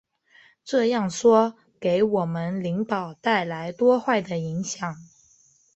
[0.63, 4.95] 这样说给我们灵宝带来多坏的影响！